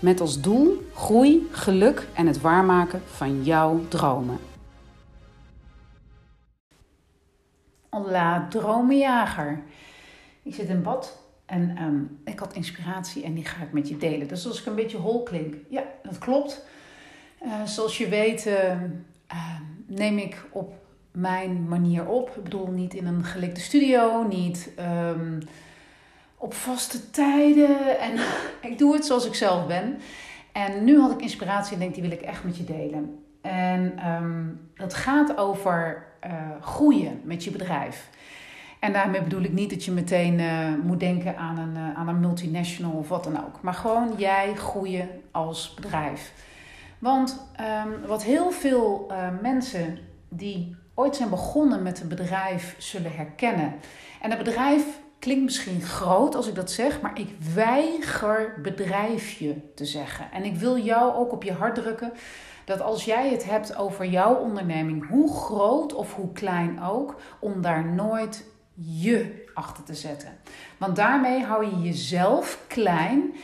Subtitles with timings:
[0.00, 4.38] Met als doel groei, geluk en het waarmaken van jouw dromen.
[7.88, 9.62] Hola, dromenjager.
[10.42, 13.96] Ik zit in bad en ehm, ik had inspiratie en die ga ik met je
[13.96, 14.28] delen.
[14.28, 16.64] Dus als ik een beetje hol klink, ja, dat klopt.
[17.42, 18.82] Uh, zoals je weet uh,
[19.32, 20.72] uh, neem ik op
[21.12, 22.36] mijn manier op.
[22.36, 24.70] Ik bedoel, niet in een gelikte studio, niet
[26.40, 27.98] op vaste tijden.
[27.98, 28.12] En
[28.70, 29.98] ik doe het zoals ik zelf ben.
[30.52, 33.24] En nu had ik inspiratie en denk, die wil ik echt met je delen.
[33.40, 38.10] En um, dat gaat over uh, groeien met je bedrijf.
[38.78, 42.08] En daarmee bedoel ik niet dat je meteen uh, moet denken aan een, uh, aan
[42.08, 43.62] een multinational of wat dan ook.
[43.62, 46.32] Maar gewoon jij groeien als bedrijf.
[46.98, 47.46] Want
[47.84, 53.74] um, wat heel veel mensen die ooit zijn begonnen met een bedrijf zullen herkennen.
[54.20, 54.84] En een bedrijf
[55.20, 60.32] klinkt misschien groot als ik dat zeg, maar ik weiger bedrijfje te zeggen.
[60.32, 62.12] En ik wil jou ook op je hart drukken
[62.64, 67.62] dat als jij het hebt over jouw onderneming, hoe groot of hoe klein ook, om
[67.62, 70.38] daar nooit je achter te zetten.
[70.78, 73.34] Want daarmee hou je jezelf klein.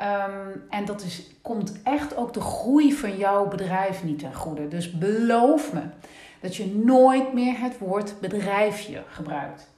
[0.00, 4.68] Um, en dat is, komt echt ook de groei van jouw bedrijf niet ten goede.
[4.68, 5.82] Dus beloof me
[6.40, 9.74] dat je nooit meer het woord bedrijfje gebruikt.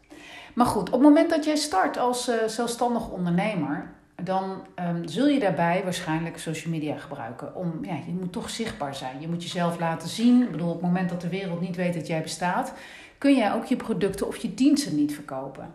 [0.59, 3.91] Maar goed, op het moment dat jij start als uh, zelfstandig ondernemer,
[4.23, 7.55] dan um, zul je daarbij waarschijnlijk social media gebruiken.
[7.55, 9.20] Om, ja, je moet toch zichtbaar zijn.
[9.20, 10.42] Je moet jezelf laten zien.
[10.42, 12.73] Ik bedoel, op het moment dat de wereld niet weet dat jij bestaat,
[13.19, 15.75] kun jij ook je producten of je diensten niet verkopen.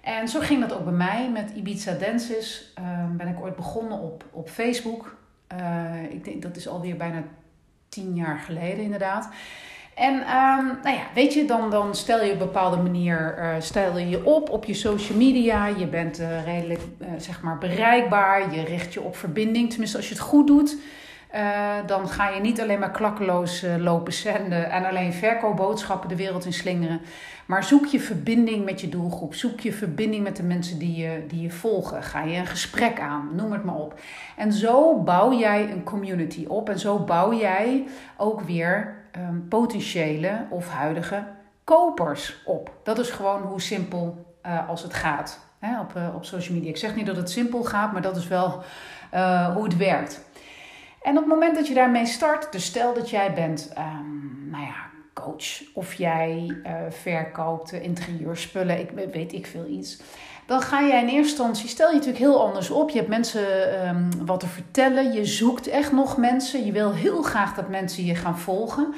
[0.00, 2.72] En zo ging dat ook bij mij met Ibiza Dances.
[2.78, 5.16] Uh, ben ik ooit begonnen op, op Facebook.
[5.60, 7.22] Uh, ik denk dat is alweer bijna
[7.88, 9.28] tien jaar geleden inderdaad.
[9.94, 13.54] En um, nou ja, weet je, dan, dan stel je op een bepaalde manier uh,
[13.58, 15.66] stel je, op op je social media.
[15.66, 18.54] Je bent uh, redelijk uh, zeg maar bereikbaar.
[18.54, 19.70] Je richt je op verbinding.
[19.70, 20.76] Tenminste, als je het goed doet,
[21.86, 26.52] dan ga je niet alleen maar klakkeloos lopen zenden en alleen verkoopboodschappen de wereld in
[26.52, 27.00] slingeren.
[27.46, 29.34] Maar zoek je verbinding met je doelgroep.
[29.34, 32.02] Zoek je verbinding met de mensen die je, die je volgen.
[32.02, 34.00] Ga je een gesprek aan, noem het maar op.
[34.36, 36.68] En zo bouw jij een community op.
[36.68, 37.84] En zo bouw jij
[38.16, 41.24] ook weer um, potentiële of huidige
[41.64, 42.72] kopers op.
[42.82, 46.70] Dat is gewoon hoe simpel uh, als het gaat hè, op, uh, op social media.
[46.70, 48.62] Ik zeg niet dat het simpel gaat, maar dat is wel
[49.14, 50.24] uh, hoe het werkt.
[51.02, 54.64] En op het moment dat je daarmee start, dus stel dat jij bent, um, nou
[54.64, 56.56] ja, coach of jij
[56.90, 60.02] verkoopt interieurspullen, ik weet ik veel iets
[60.52, 62.90] dan ga jij in eerste instantie, stel je natuurlijk heel anders op.
[62.90, 63.46] Je hebt mensen
[63.88, 65.12] um, wat te vertellen.
[65.12, 66.64] Je zoekt echt nog mensen.
[66.64, 68.94] Je wil heel graag dat mensen je gaan volgen.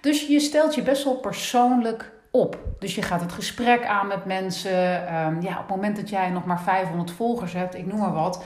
[0.00, 2.58] Dus je stelt je best wel persoonlijk op.
[2.78, 5.14] Dus je gaat het gesprek aan met mensen.
[5.14, 8.12] Um, ja, op het moment dat jij nog maar 500 volgers hebt, ik noem maar
[8.12, 8.44] wat.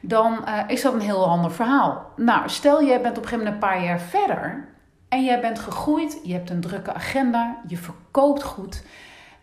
[0.00, 2.06] Dan uh, is dat een heel ander verhaal.
[2.16, 4.68] Nou, stel jij bent op een gegeven moment een paar jaar verder.
[5.08, 6.18] En jij bent gegroeid.
[6.22, 7.56] Je hebt een drukke agenda.
[7.66, 8.82] Je verkoopt goed.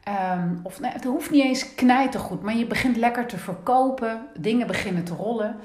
[0.09, 4.67] Um, of nee, het hoeft niet eens knijtergoed, maar je begint lekker te verkopen, dingen
[4.67, 5.55] beginnen te rollen.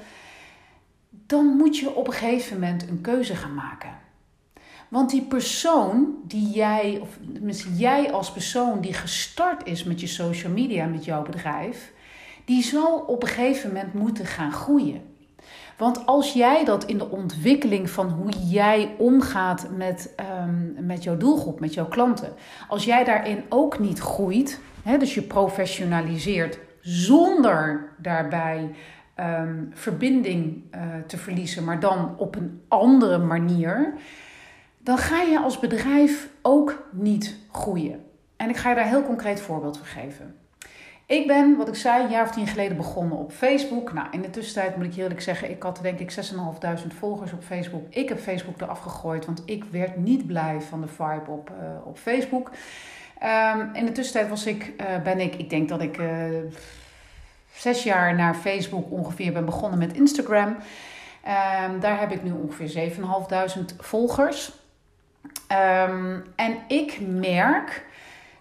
[1.09, 3.89] Dan moet je op een gegeven moment een keuze gaan maken.
[4.89, 10.07] Want die persoon die jij, of tenminste jij als persoon die gestart is met je
[10.07, 11.93] social media, met jouw bedrijf,
[12.45, 15.14] die zal op een gegeven moment moeten gaan groeien.
[15.77, 21.17] Want als jij dat in de ontwikkeling van hoe jij omgaat met, um, met jouw
[21.17, 22.33] doelgroep, met jouw klanten,
[22.67, 28.71] als jij daarin ook niet groeit, hè, dus je professionaliseert zonder daarbij
[29.19, 33.93] um, verbinding uh, te verliezen, maar dan op een andere manier,
[34.77, 38.03] dan ga je als bedrijf ook niet groeien.
[38.37, 40.35] En ik ga je daar een heel concreet voorbeeld voor geven.
[41.07, 43.93] Ik ben, wat ik zei, een jaar of tien geleden begonnen op Facebook.
[43.93, 47.43] Nou, in de tussentijd moet ik eerlijk zeggen, ik had denk ik 6.500 volgers op
[47.43, 47.83] Facebook.
[47.89, 51.87] Ik heb Facebook eraf gegooid, want ik werd niet blij van de vibe op, uh,
[51.87, 52.51] op Facebook.
[53.23, 56.07] Um, in de tussentijd was ik, uh, ben ik, ik denk dat ik uh,
[57.53, 60.47] zes jaar naar Facebook ongeveer ben begonnen met Instagram.
[60.47, 62.91] Um, daar heb ik nu ongeveer
[63.57, 64.51] 7.500 volgers.
[65.87, 67.85] Um, en ik merk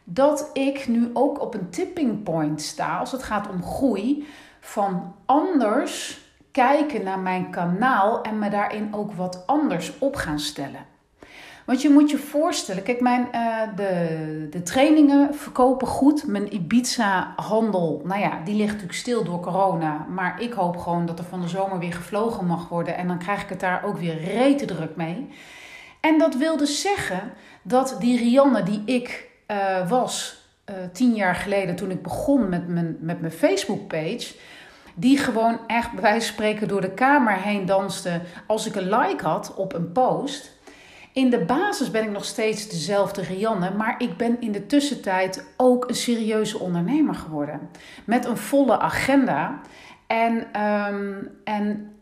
[0.05, 4.27] dat ik nu ook op een tipping point sta als het gaat om groei
[4.61, 6.23] van anders
[6.53, 10.93] kijken naar mijn kanaal en me daarin ook wat anders op gaan stellen.
[11.65, 16.27] Want je moet je voorstellen, kijk, mijn, uh, de, de trainingen verkopen goed.
[16.27, 20.07] Mijn Ibiza-handel, nou ja, die ligt natuurlijk stil door corona.
[20.09, 22.97] Maar ik hoop gewoon dat er van de zomer weer gevlogen mag worden.
[22.97, 25.29] En dan krijg ik het daar ook weer rete druk mee.
[26.01, 31.35] En dat wil dus zeggen dat die Rianne die ik uh, was uh, tien jaar
[31.35, 34.35] geleden toen ik begon met mijn, met mijn Facebook-page
[34.95, 38.89] die gewoon echt bij wijze van spreken door de kamer heen danste als ik een
[38.89, 40.53] like had op een post.
[41.13, 45.47] In de basis ben ik nog steeds dezelfde Rianne, maar ik ben in de tussentijd
[45.57, 47.61] ook een serieuze ondernemer geworden.
[48.05, 49.61] Met een volle agenda.
[50.07, 51.93] En, um, en,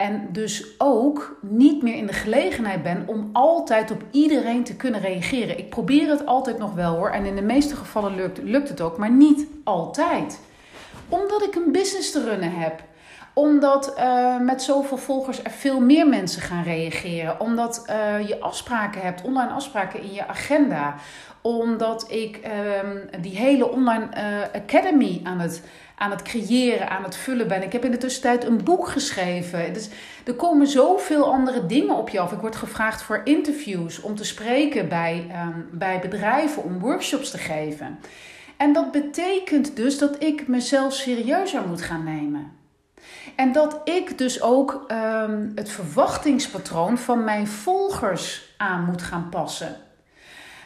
[0.00, 5.00] en dus ook niet meer in de gelegenheid ben om altijd op iedereen te kunnen
[5.00, 5.58] reageren.
[5.58, 7.10] Ik probeer het altijd nog wel hoor.
[7.10, 10.40] En in de meeste gevallen lukt, lukt het ook, maar niet altijd.
[11.08, 12.82] Omdat ik een business te runnen heb
[13.32, 17.40] omdat uh, met zoveel volgers er veel meer mensen gaan reageren.
[17.40, 20.94] Omdat uh, je afspraken hebt, online afspraken in je agenda.
[21.42, 25.62] Omdat ik uh, die hele online uh, academy aan het,
[26.00, 27.62] aan het creëren, aan het vullen ben.
[27.62, 29.72] Ik heb in de tussentijd een boek geschreven.
[29.72, 29.88] Dus
[30.24, 32.32] er komen zoveel andere dingen op je af.
[32.32, 37.38] Ik word gevraagd voor interviews, om te spreken bij, um, bij bedrijven, om workshops te
[37.38, 37.98] geven.
[38.56, 42.52] En dat betekent dus dat ik mezelf serieuzer moet gaan nemen.
[43.36, 49.76] En dat ik dus ook um, het verwachtingspatroon van mijn volgers aan moet gaan passen.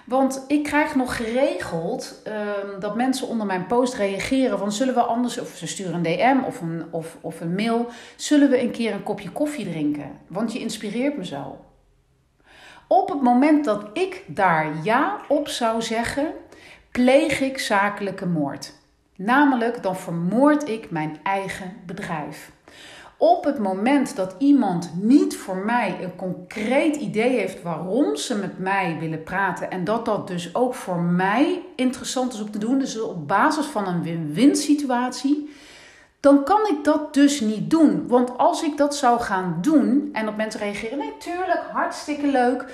[0.04, 5.00] Want ik krijg nog geregeld um, dat mensen onder mijn post reageren van zullen we
[5.00, 8.70] anders, of ze sturen een DM of een, of, of een mail, zullen we een
[8.70, 10.10] keer een kopje koffie drinken?
[10.26, 11.58] Want je inspireert me zo.
[12.86, 16.32] Op het moment dat ik daar ja op zou zeggen,
[16.90, 18.72] pleeg ik zakelijke moord.
[19.16, 22.52] Namelijk, dan vermoord ik mijn eigen bedrijf.
[23.24, 28.58] Op het moment dat iemand niet voor mij een concreet idee heeft waarom ze met
[28.58, 32.78] mij willen praten en dat dat dus ook voor mij interessant is om te doen,
[32.78, 35.50] dus op basis van een win-win situatie,
[36.20, 38.08] dan kan ik dat dus niet doen.
[38.08, 42.64] Want als ik dat zou gaan doen en op mensen reageren, nee, tuurlijk, hartstikke leuk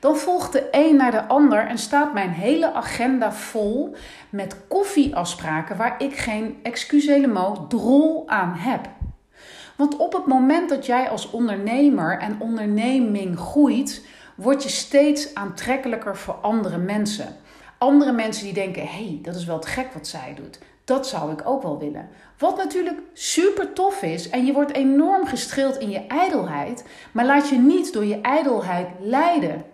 [0.00, 3.94] dan volgt de een naar de ander en staat mijn hele agenda vol
[4.30, 8.88] met koffieafspraken waar ik geen excuse drol aan heb.
[9.78, 14.04] Want op het moment dat jij als ondernemer en onderneming groeit,
[14.34, 17.36] word je steeds aantrekkelijker voor andere mensen.
[17.78, 20.58] Andere mensen die denken: hé, hey, dat is wel te gek wat zij doet.
[20.84, 22.08] Dat zou ik ook wel willen.
[22.38, 27.48] Wat natuurlijk super tof is en je wordt enorm gestreeld in je ijdelheid, maar laat
[27.48, 29.64] je niet door je ijdelheid leiden.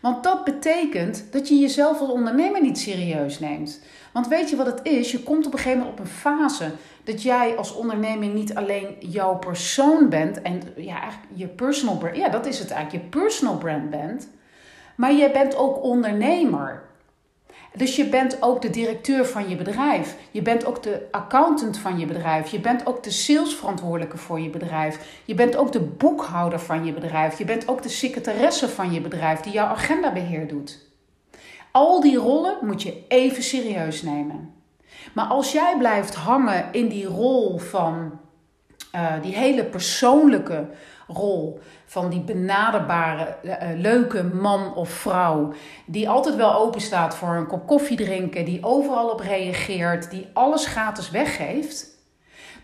[0.00, 3.80] Want dat betekent dat je jezelf als ondernemer niet serieus neemt.
[4.12, 5.12] Want weet je wat het is?
[5.12, 6.72] Je komt op een gegeven moment op een fase
[7.06, 12.16] dat jij als onderneming niet alleen jouw persoon bent en ja, je personal brand.
[12.16, 13.04] Ja, dat is het eigenlijk.
[13.04, 14.28] Je personal brand bent.
[14.96, 16.84] Maar jij bent ook ondernemer.
[17.74, 20.16] Dus je bent ook de directeur van je bedrijf.
[20.30, 22.50] Je bent ook de accountant van je bedrijf.
[22.50, 25.22] Je bent ook de salesverantwoordelijke voor je bedrijf.
[25.24, 27.38] Je bent ook de boekhouder van je bedrijf.
[27.38, 30.86] Je bent ook de secretaresse van je bedrijf die jouw agendabeheer doet.
[31.70, 34.55] Al die rollen moet je even serieus nemen.
[35.16, 38.18] Maar als jij blijft hangen in die rol van
[38.94, 40.68] uh, die hele persoonlijke
[41.06, 45.52] rol van die benaderbare, uh, leuke man of vrouw,
[45.86, 50.28] die altijd wel open staat voor een kop koffie drinken, die overal op reageert, die
[50.32, 51.86] alles gratis weggeeft,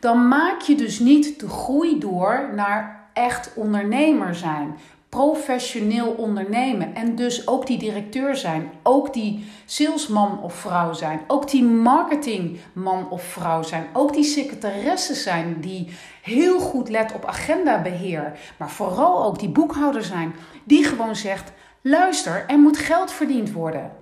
[0.00, 4.76] dan maak je dus niet de groei door naar echt ondernemer zijn
[5.16, 11.50] professioneel ondernemen en dus ook die directeur zijn, ook die salesman of vrouw zijn, ook
[11.50, 18.38] die marketingman of vrouw zijn, ook die secretaresse zijn die heel goed let op agendabeheer,
[18.59, 23.92] maar vooral ook die boekhouder zijn, die gewoon zegt: luister, er moet geld verdiend worden.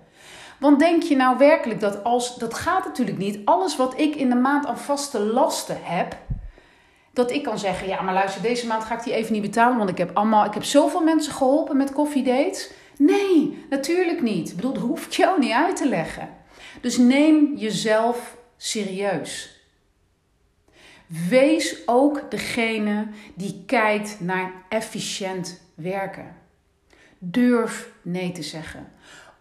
[0.58, 4.28] Want denk je nou werkelijk dat als, dat gaat natuurlijk niet, alles wat ik in
[4.28, 6.16] de maand aan vaste lasten heb,
[7.12, 9.78] dat ik kan zeggen, ja, maar luister, deze maand ga ik die even niet betalen,
[9.78, 12.70] want ik heb allemaal, ik heb zoveel mensen geholpen met koffiedates.
[12.96, 14.50] Nee, natuurlijk niet.
[14.50, 16.28] Ik bedoel, dat hoef ik jou niet uit te leggen.
[16.80, 19.58] Dus neem jezelf serieus.
[21.28, 26.36] Wees ook degene die kijkt naar efficiënt werken.
[27.18, 28.92] Durf nee te zeggen.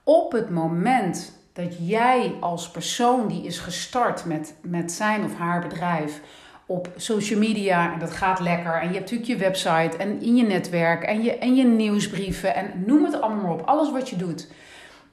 [0.04, 5.62] Op het moment dat jij als persoon die is gestart met, met zijn of haar
[5.62, 6.22] bedrijf
[6.70, 8.74] op social media en dat gaat lekker.
[8.74, 12.56] En je hebt natuurlijk je website en in je netwerk en je, en je nieuwsbrieven
[12.56, 13.62] en noem het allemaal maar op.
[13.66, 14.52] Alles wat je doet.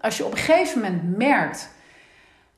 [0.01, 1.71] Als je op een gegeven moment merkt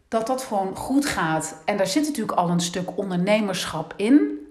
[0.09, 4.47] dat dat gewoon goed gaat en daar zit natuurlijk al een stuk ondernemerschap in,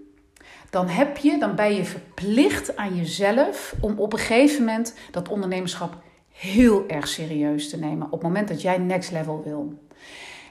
[0.70, 5.30] dan heb je, dan ben je verplicht aan jezelf om op een gegeven moment dat
[5.30, 5.98] ondernemerschap
[6.32, 8.06] heel erg serieus te nemen.
[8.06, 9.74] Op het moment dat jij next level wil.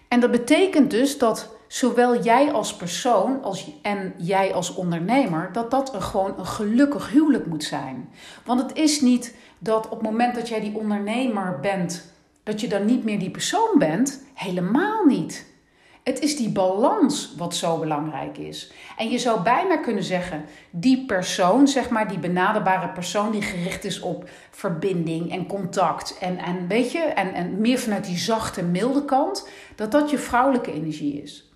[0.09, 5.71] En dat betekent dus dat zowel jij als persoon als, en jij als ondernemer, dat
[5.71, 8.09] dat een, gewoon een gelukkig huwelijk moet zijn.
[8.45, 12.69] Want het is niet dat op het moment dat jij die ondernemer bent, dat je
[12.69, 14.25] dan niet meer die persoon bent.
[14.35, 15.55] Helemaal niet.
[16.03, 18.73] Het is die balans wat zo belangrijk is.
[18.97, 23.85] En je zou bijna kunnen zeggen, die persoon, zeg maar, die benaderbare persoon die gericht
[23.85, 28.63] is op verbinding en contact en, en weet je, en, en meer vanuit die zachte,
[28.63, 31.56] milde kant, dat dat je vrouwelijke energie is.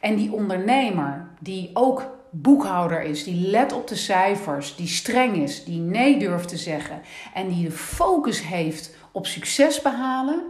[0.00, 5.64] En die ondernemer die ook boekhouder is, die let op de cijfers, die streng is,
[5.64, 7.00] die nee durft te zeggen
[7.34, 10.42] en die de focus heeft op succes behalen,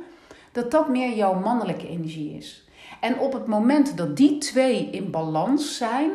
[0.53, 2.69] dat dat meer jouw mannelijke energie is.
[3.01, 6.11] En op het moment dat die twee in balans zijn,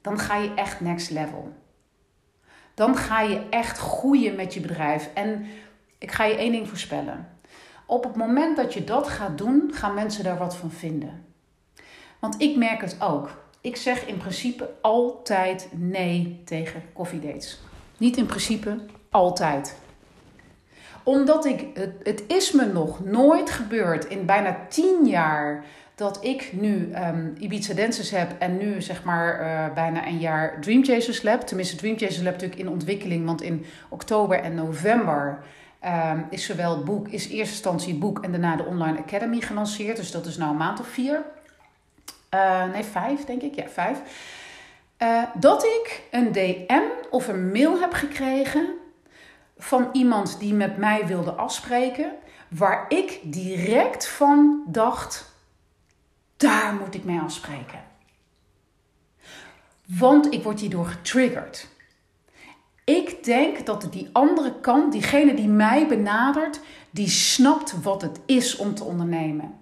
[0.00, 1.52] dan ga je echt next level.
[2.74, 5.10] Dan ga je echt groeien met je bedrijf.
[5.14, 5.46] En
[5.98, 7.28] ik ga je één ding voorspellen.
[7.86, 11.29] Op het moment dat je dat gaat doen, gaan mensen daar wat van vinden.
[12.20, 13.30] Want ik merk het ook.
[13.60, 17.60] Ik zeg in principe altijd nee tegen koffiedates.
[17.96, 18.76] Niet in principe,
[19.10, 19.76] altijd
[21.02, 26.52] omdat ik, het, het is me nog nooit gebeurd in bijna tien jaar dat ik
[26.52, 31.22] nu um, Ibiza Dancers heb en nu zeg maar uh, bijna een jaar Dream Chasers
[31.22, 31.40] Lab.
[31.40, 35.38] Tenminste, Dream Chasers Lab natuurlijk in ontwikkeling, want in oktober en november
[35.84, 39.96] um, is zowel boek, is eerste instantie het boek en daarna de Online Academy gelanceerd.
[39.96, 41.22] Dus dat is nou een maand of vier.
[42.34, 43.54] Uh, nee, vijf denk ik.
[43.54, 43.98] Ja, vijf.
[44.98, 48.74] Uh, dat ik een DM of een mail heb gekregen
[49.58, 52.12] van iemand die met mij wilde afspreken,
[52.48, 55.34] waar ik direct van dacht:
[56.36, 57.84] daar moet ik mee afspreken.
[59.98, 61.68] Want ik word hierdoor getriggerd.
[62.84, 66.60] Ik denk dat die andere kant, diegene die mij benadert,
[66.90, 69.59] die snapt wat het is om te ondernemen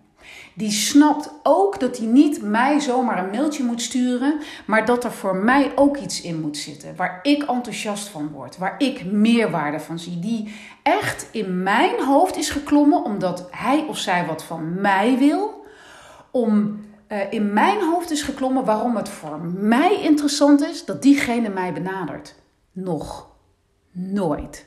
[0.59, 5.13] die snapt ook dat hij niet mij zomaar een mailtje moet sturen, maar dat er
[5.13, 9.81] voor mij ook iets in moet zitten waar ik enthousiast van word, waar ik meerwaarde
[9.81, 14.81] van zie, die echt in mijn hoofd is geklommen omdat hij of zij wat van
[14.81, 15.65] mij wil,
[16.31, 21.49] om uh, in mijn hoofd is geklommen waarom het voor mij interessant is dat diegene
[21.49, 22.35] mij benadert.
[22.73, 23.29] Nog
[23.93, 24.67] nooit.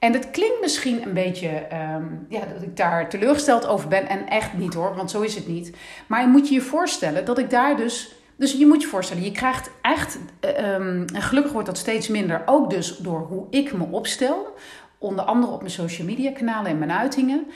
[0.00, 4.08] En het klinkt misschien een beetje um, ja, dat ik daar teleurgesteld over ben.
[4.08, 5.76] En echt niet hoor, want zo is het niet.
[6.06, 8.14] Maar je moet je je voorstellen dat ik daar dus.
[8.36, 10.18] Dus je moet je voorstellen, je krijgt echt.
[10.40, 12.42] Um, en gelukkig wordt dat steeds minder.
[12.46, 14.54] Ook dus door hoe ik me opstel.
[14.98, 17.46] Onder andere op mijn social media kanalen en mijn uitingen.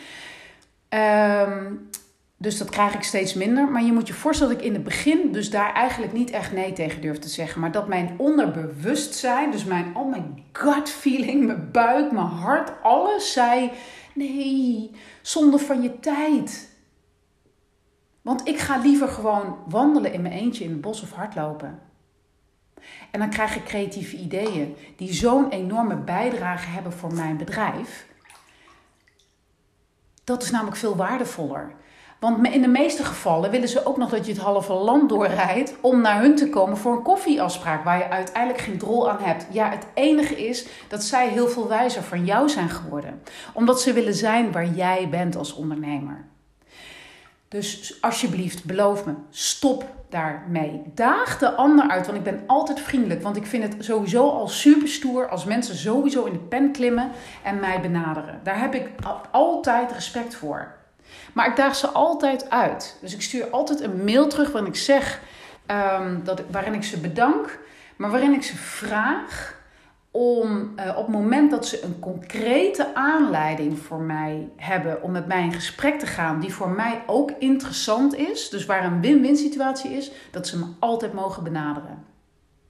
[0.88, 1.88] Um,
[2.44, 3.68] dus dat krijg ik steeds minder.
[3.68, 6.52] Maar je moet je voorstellen dat ik in het begin dus daar eigenlijk niet echt
[6.52, 7.60] nee tegen durfde te zeggen.
[7.60, 10.22] Maar dat mijn onderbewustzijn, dus mijn, oh my
[10.52, 13.70] gut feeling, mijn buik, mijn hart, alles zei:
[14.14, 14.90] nee,
[15.22, 16.72] zonde van je tijd.
[18.22, 21.78] Want ik ga liever gewoon wandelen in mijn eentje in het bos of hardlopen.
[23.10, 28.06] En dan krijg ik creatieve ideeën die zo'n enorme bijdrage hebben voor mijn bedrijf.
[30.24, 31.74] Dat is namelijk veel waardevoller.
[32.24, 35.74] Want in de meeste gevallen willen ze ook nog dat je het halve land doorrijdt
[35.80, 39.46] om naar hun te komen voor een koffieafspraak waar je uiteindelijk geen drol aan hebt.
[39.50, 43.22] Ja, het enige is dat zij heel veel wijzer van jou zijn geworden.
[43.52, 46.24] Omdat ze willen zijn waar jij bent als ondernemer.
[47.48, 50.82] Dus alsjeblieft, beloof me, stop daarmee.
[50.94, 53.22] Daag de ander uit, want ik ben altijd vriendelijk.
[53.22, 57.10] Want ik vind het sowieso al super stoer als mensen sowieso in de pen klimmen
[57.42, 58.40] en mij benaderen.
[58.42, 58.90] Daar heb ik
[59.30, 60.82] altijd respect voor.
[61.32, 62.98] Maar ik daag ze altijd uit.
[63.00, 65.20] Dus ik stuur altijd een mail terug waarin ik zeg
[65.66, 67.58] um, dat, waarin ik ze bedank,
[67.96, 69.62] maar waarin ik ze vraag
[70.10, 75.26] om uh, op het moment dat ze een concrete aanleiding voor mij hebben om met
[75.26, 79.36] mij in gesprek te gaan, die voor mij ook interessant is, dus waar een win-win
[79.36, 82.04] situatie is, dat ze me altijd mogen benaderen.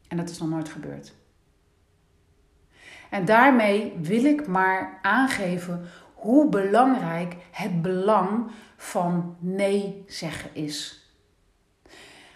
[0.09, 1.13] En dat is nog nooit gebeurd.
[3.11, 5.89] En daarmee wil ik maar aangeven
[6.25, 11.09] hoe belangrijk het belang van nee zeggen is.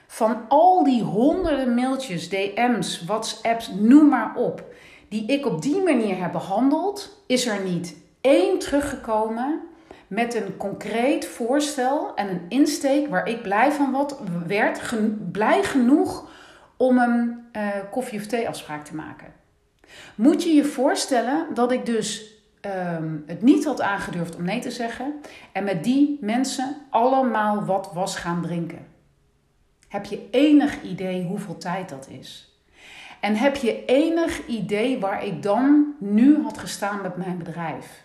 [0.07, 4.65] Van al die honderden mailtjes, DM's, WhatsApps, noem maar op,
[5.09, 9.61] die ik op die manier heb behandeld, is er niet één teruggekomen
[10.07, 14.95] met een concreet voorstel en een insteek waar ik blij van wat, werd,
[15.33, 16.31] blij genoeg
[16.77, 19.33] om een uh, koffie- of thee-afspraak te maken.
[20.15, 24.71] Moet je je voorstellen dat ik dus um, het niet had aangedurfd om nee te
[24.71, 25.21] zeggen.
[25.53, 28.87] En met die mensen allemaal wat was gaan drinken.
[29.89, 32.59] Heb je enig idee hoeveel tijd dat is?
[33.21, 38.05] En heb je enig idee waar ik dan nu had gestaan met mijn bedrijf?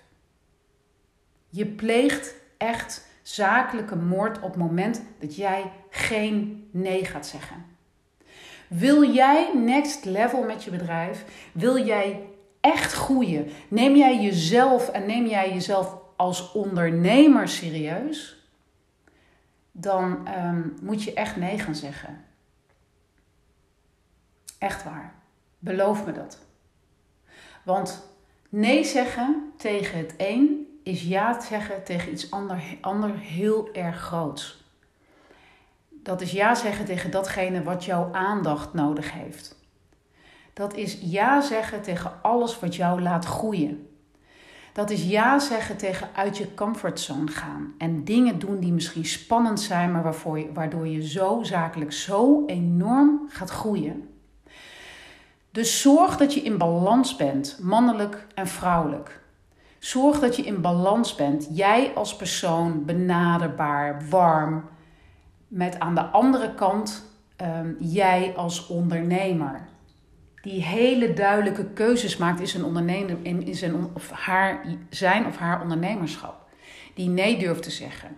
[1.49, 7.65] Je pleegt echt zakelijke moord op het moment dat jij geen nee gaat zeggen.
[8.67, 11.25] Wil jij next level met je bedrijf?
[11.51, 12.27] Wil jij
[12.63, 13.49] echt groeien?
[13.67, 18.47] Neem jij jezelf en neem jij jezelf als ondernemer serieus?
[19.71, 22.25] Dan ehm, moet je echt nee gaan zeggen.
[24.57, 25.13] Echt waar.
[25.59, 26.37] Beloof me dat.
[27.63, 28.09] Want
[28.49, 34.63] nee zeggen tegen het een is ja zeggen tegen iets ander, ander heel erg groots.
[35.89, 39.61] Dat is ja zeggen tegen datgene wat jouw aandacht nodig heeft.
[40.53, 43.87] Dat is ja zeggen tegen alles wat jou laat groeien.
[44.73, 49.59] Dat is ja zeggen tegen uit je comfortzone gaan en dingen doen die misschien spannend
[49.59, 54.09] zijn, maar waarvoor je, waardoor je zo zakelijk zo enorm gaat groeien.
[55.51, 59.21] Dus zorg dat je in balans bent, mannelijk en vrouwelijk.
[59.79, 61.47] Zorg dat je in balans bent.
[61.51, 64.63] Jij als persoon benaderbaar, warm.
[65.47, 67.05] Met aan de andere kant
[67.41, 69.67] um, jij als ondernemer.
[70.43, 75.61] Die hele duidelijke keuzes maakt in zijn, ondernemer, in zijn, of haar, zijn of haar
[75.61, 76.45] ondernemerschap.
[76.93, 78.17] Die nee durft te zeggen.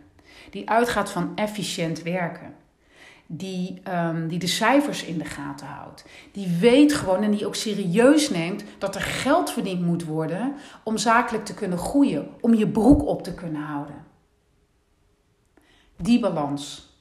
[0.49, 2.55] Die uitgaat van efficiënt werken
[3.27, 6.05] die, um, die de cijfers in de gaten houdt.
[6.31, 10.53] Die weet gewoon en die ook serieus neemt dat er geld verdiend moet worden
[10.83, 14.05] om zakelijk te kunnen groeien, om je broek op te kunnen houden.
[15.97, 16.93] Die balans,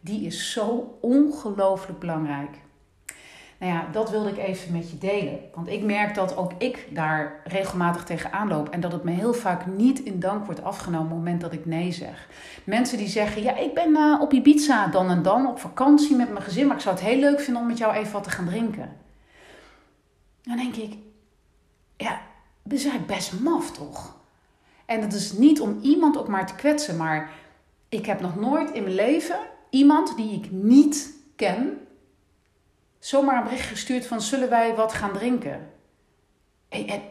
[0.00, 2.64] die is zo ongelooflijk belangrijk.
[3.58, 5.38] Nou ja, dat wilde ik even met je delen.
[5.54, 8.68] Want ik merk dat ook ik daar regelmatig tegenaan loop.
[8.68, 11.52] En dat het me heel vaak niet in dank wordt afgenomen op het moment dat
[11.52, 12.28] ik nee zeg.
[12.64, 16.30] Mensen die zeggen, ja, ik ben uh, op Ibiza dan en dan op vakantie met
[16.30, 16.66] mijn gezin.
[16.66, 18.96] Maar ik zou het heel leuk vinden om met jou even wat te gaan drinken.
[20.42, 20.94] Dan denk ik,
[21.96, 22.20] ja,
[22.68, 24.14] is eigenlijk best maf toch?
[24.86, 26.96] En dat is niet om iemand ook maar te kwetsen.
[26.96, 27.30] Maar
[27.88, 29.38] ik heb nog nooit in mijn leven
[29.70, 31.85] iemand die ik niet ken
[33.06, 35.70] zomaar een bericht gestuurd van zullen wij wat gaan drinken?
[36.68, 37.02] En,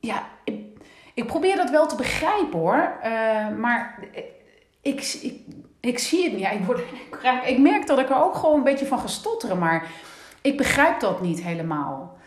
[0.00, 0.26] ja,
[1.14, 3.98] ik, probeer dat wel te begrijpen hoor, uh, maar
[4.80, 5.40] ik, ik,
[5.80, 6.60] ik, zie het niet.
[6.60, 6.80] Ik, word,
[7.52, 9.86] ik merk dat ik er ook gewoon een beetje van ga stotteren, maar
[10.42, 12.18] ik begrijp dat niet helemaal.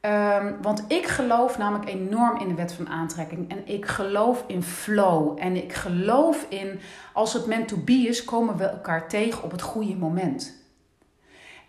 [0.00, 3.50] Um, want ik geloof namelijk enorm in de wet van aantrekking.
[3.50, 5.36] En ik geloof in flow.
[5.40, 6.80] En ik geloof in
[7.12, 10.64] als het meant to be is, komen we elkaar tegen op het goede moment.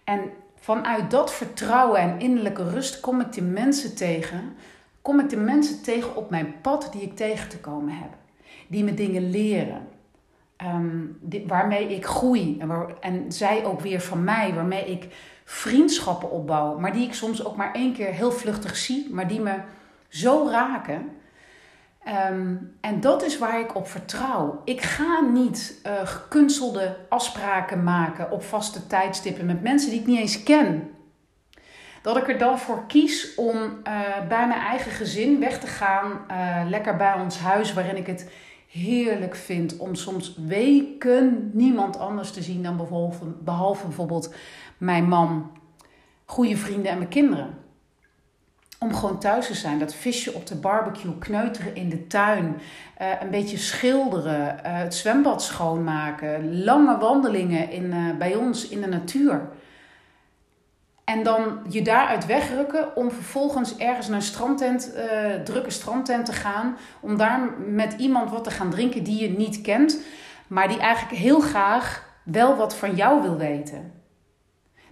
[0.03, 0.31] En
[0.67, 4.55] vanuit dat vertrouwen en innerlijke rust kom ik de mensen tegen.
[5.01, 8.09] Kom ik de mensen tegen op mijn pad die ik tegen te komen heb.
[8.67, 9.87] Die me dingen leren.
[10.55, 11.05] Ehm,
[11.47, 12.57] waarmee ik groei.
[12.59, 14.53] En, en zij ook weer van mij.
[14.53, 15.07] Waarmee ik
[15.43, 16.79] vriendschappen opbouw.
[16.79, 19.07] Maar die ik soms ook maar één keer heel vluchtig zie.
[19.11, 19.55] Maar die me
[20.07, 21.09] zo raken.
[22.07, 24.61] Ehm, en dat is waar ik op vertrouw.
[24.63, 30.19] Ik ga niet uh, gekunstelde afspraken maken op vaste tijdstippen met mensen die ik niet
[30.19, 30.89] eens ken.
[32.01, 33.73] Dat ik er dan voor kies om uh,
[34.27, 38.31] bij mijn eigen gezin weg te gaan, uh, lekker bij ons huis, waarin ik het
[38.67, 42.77] heerlijk vind om soms weken niemand anders te zien dan
[43.43, 44.33] behalve bijvoorbeeld
[44.77, 45.51] mijn man,
[46.25, 47.65] goede vrienden en mijn kinderen
[48.79, 49.79] om gewoon thuis te zijn.
[49.79, 52.61] Dat visje op de barbecue, kneuteren in de tuin,
[53.01, 58.81] uh, een beetje schilderen, uh, het zwembad schoonmaken, lange wandelingen in, uh, bij ons in
[58.81, 59.49] de natuur.
[61.03, 64.93] En dan je daaruit wegrukken om vervolgens ergens naar een strandtent,
[65.43, 66.77] drukke strandtent te gaan.
[66.99, 69.99] Om daar met iemand wat te gaan drinken die je niet kent,
[70.47, 73.91] maar die eigenlijk heel graag wel wat van jou wil weten.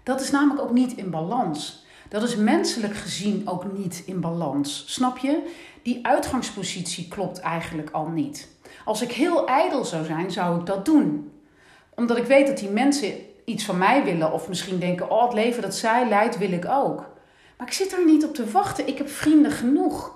[0.04, 1.85] Dat is namelijk ook niet in balans.
[2.16, 4.84] Dat is menselijk gezien ook niet in balans.
[4.88, 5.54] Snap je?
[5.82, 8.48] Die uitgangspositie klopt eigenlijk al niet.
[8.86, 11.32] Als ik heel ijdel zou zijn, zou ik dat doen.
[11.96, 13.14] Omdat ik weet dat die mensen
[13.46, 16.66] iets van mij willen of misschien denken: oh, het leven dat zij leidt, wil ik
[16.66, 16.98] ook.
[17.58, 18.88] Maar ik zit er niet op te wachten.
[18.88, 20.16] Ik heb vrienden genoeg.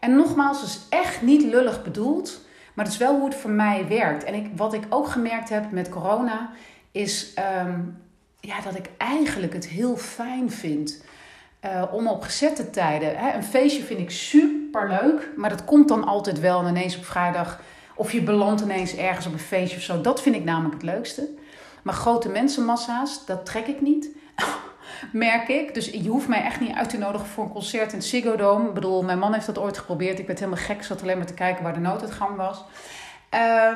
[0.00, 2.40] En nogmaals, het is echt niet lullig bedoeld,
[2.74, 4.24] maar het is wel hoe het voor mij werkt.
[4.24, 6.50] En ik, wat ik ook gemerkt heb met corona,
[6.90, 7.80] is ehm,
[8.46, 11.04] ja, dat ik eigenlijk het heel fijn vind
[11.64, 13.16] uh, om op gezette tijden.
[13.16, 16.96] Hè, een feestje vind ik super leuk, maar dat komt dan altijd wel en ineens
[16.96, 17.60] op vrijdag.
[17.94, 20.00] Of je belandt ineens ergens op een feestje of zo.
[20.00, 21.28] Dat vind ik namelijk het leukste.
[21.82, 24.08] Maar grote mensenmassa's, dat trek ik niet.
[25.12, 25.74] Merk ik.
[25.74, 28.36] Dus je hoeft mij echt niet uit te nodigen voor een concert in het Ziggo
[28.36, 28.68] Dome.
[28.68, 30.18] Ik bedoel, mijn man heeft dat ooit geprobeerd.
[30.18, 30.84] Ik werd helemaal gek.
[30.84, 32.64] zat alleen maar te kijken waar de nooduitgang was.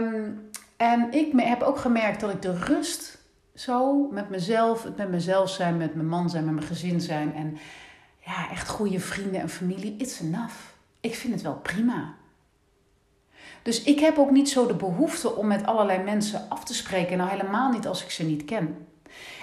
[0.01, 3.18] Um, en ik heb ook gemerkt dat ik de rust
[3.61, 7.35] zo met mezelf, het met mezelf zijn, met mijn man zijn, met mijn gezin zijn
[7.35, 7.59] en
[8.25, 10.55] ja, echt goede vrienden en familie, it's enough.
[11.01, 12.15] Ik vind het wel prima.
[13.63, 17.17] Dus ik heb ook niet zo de behoefte om met allerlei mensen af te spreken,
[17.17, 18.87] nou helemaal niet als ik ze niet ken.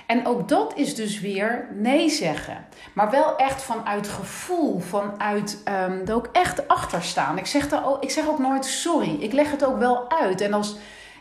[0.05, 2.65] En ook dat is dus weer nee zeggen.
[2.93, 7.37] Maar wel echt vanuit gevoel, vanuit um, ook echt achter staan.
[7.37, 9.15] Ik zeg, ook, ik zeg ook nooit sorry.
[9.19, 10.41] Ik leg het ook wel uit.
[10.41, 10.75] En, als,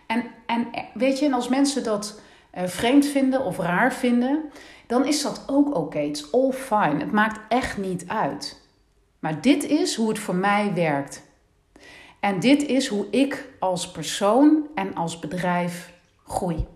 [0.07, 2.21] en, en weet je, en als mensen dat
[2.55, 4.51] vreemd vinden of raar vinden,
[4.87, 5.79] dan is dat ook oké.
[5.79, 6.07] Okay.
[6.07, 6.99] It's all fine.
[6.99, 8.63] Het maakt echt niet uit.
[9.19, 11.23] Maar dit is hoe het voor mij werkt.
[12.21, 15.93] En dit is hoe ik als persoon en als bedrijf
[16.27, 16.67] groei.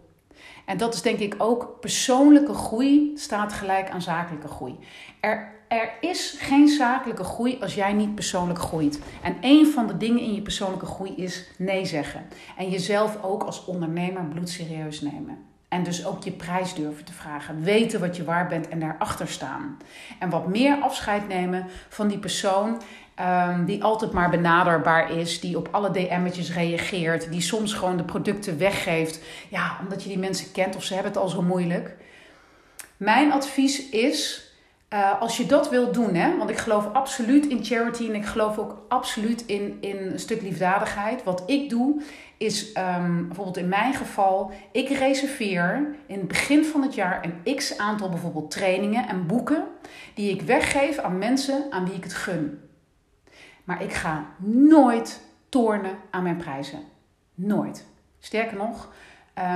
[0.67, 4.79] En dat is denk ik ook persoonlijke groei staat gelijk aan zakelijke groei.
[5.21, 9.01] Er, er is geen zakelijke groei als jij niet persoonlijk groeit.
[9.23, 12.27] En een van de dingen in je persoonlijke groei is nee zeggen.
[12.57, 15.48] En jezelf ook als ondernemer bloedserieus nemen.
[15.69, 17.63] En dus ook je prijs durven te vragen.
[17.63, 19.79] Weten wat je waar bent en daarachter staan.
[20.19, 22.81] En wat meer afscheid nemen van die persoon
[23.21, 25.41] um, die altijd maar benaderbaar is.
[25.41, 27.31] Die op alle DM'tjes reageert.
[27.31, 29.21] Die soms gewoon de producten weggeeft.
[29.49, 31.97] Ja, omdat je die mensen kent of ze hebben het al zo moeilijk.
[32.97, 34.48] Mijn advies is.
[34.95, 38.25] Uh, als je dat wilt doen, hè, want ik geloof absoluut in charity en ik
[38.25, 41.25] geloof ook absoluut in, in een stuk liefdadigheid.
[41.25, 42.03] Wat ik doe,
[42.37, 47.57] is um, bijvoorbeeld in mijn geval, ik reserveer in het begin van het jaar een
[47.57, 49.65] x aantal bijvoorbeeld trainingen en boeken
[50.15, 52.61] die ik weggeef aan mensen aan wie ik het gun.
[53.65, 54.25] Maar ik ga
[54.69, 56.81] nooit tornen aan mijn prijzen.
[57.35, 57.87] Nooit.
[58.19, 58.93] Sterker nog,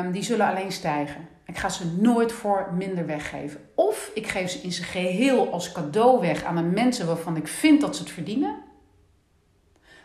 [0.01, 1.29] um, die zullen alleen stijgen.
[1.53, 3.61] Ik ga ze nooit voor minder weggeven.
[3.75, 7.49] Of ik geef ze in zijn geheel als cadeau weg aan de mensen waarvan ik
[7.49, 8.55] vind dat ze het verdienen.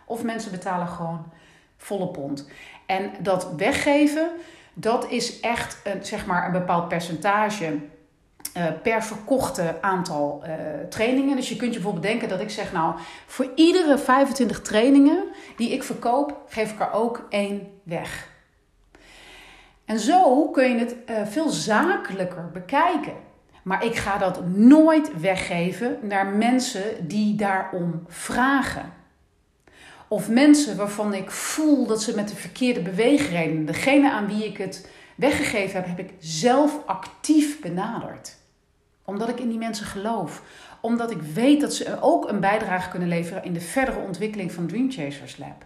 [0.05, 1.31] Of mensen betalen gewoon
[1.77, 2.49] volle pond.
[2.85, 4.29] En dat weggeven,
[4.73, 7.79] dat is echt een, zeg maar een bepaald percentage
[8.57, 10.53] uh, per verkochte aantal uh,
[10.89, 11.35] trainingen.
[11.35, 15.23] Dus je kunt je bijvoorbeeld denken dat ik zeg, nou, voor iedere 25 trainingen
[15.55, 18.35] die ik verkoop, geef ik er ook één weg.
[19.87, 23.13] En zo kun je het uh, veel zakelijker bekijken.
[23.63, 28.93] Maar ik ga dat nooit weggeven naar mensen die daarom vragen.
[30.07, 34.57] Of mensen waarvan ik voel dat ze met de verkeerde beweegreden, degene aan wie ik
[34.57, 38.35] het weggegeven heb, heb ik zelf actief benaderd.
[39.03, 40.43] Omdat ik in die mensen geloof.
[40.81, 44.67] Omdat ik weet dat ze ook een bijdrage kunnen leveren in de verdere ontwikkeling van
[44.67, 45.65] Dream Chasers Lab.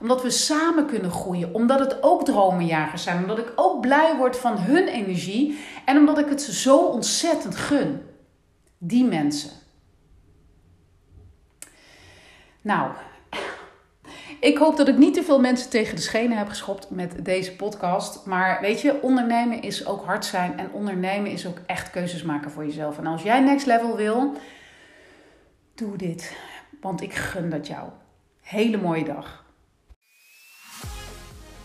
[0.00, 1.54] Omdat we samen kunnen groeien.
[1.54, 3.18] Omdat het ook dromenjagers zijn.
[3.18, 5.58] Omdat ik ook blij word van hun energie.
[5.84, 8.02] En omdat ik het ze zo ontzettend gun.
[8.78, 9.50] Die mensen.
[12.62, 12.92] Nou,
[14.40, 17.56] ik hoop dat ik niet te veel mensen tegen de schenen heb geschopt met deze
[17.56, 18.26] podcast.
[18.26, 20.58] Maar weet je, ondernemen is ook hard zijn.
[20.58, 22.98] En ondernemen is ook echt keuzes maken voor jezelf.
[22.98, 24.32] En als jij next level wil,
[25.74, 26.36] doe dit.
[26.80, 27.88] Want ik gun dat jou.
[28.40, 29.39] Hele mooie dag.